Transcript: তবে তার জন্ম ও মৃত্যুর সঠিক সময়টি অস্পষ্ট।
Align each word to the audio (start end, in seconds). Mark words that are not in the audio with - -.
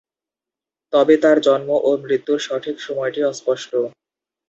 তবে 0.93 1.15
তার 1.23 1.37
জন্ম 1.47 1.69
ও 1.79 1.99
মৃত্যুর 2.03 2.39
সঠিক 2.47 2.75
সময়টি 2.79 3.21
অস্পষ্ট। 3.23 3.71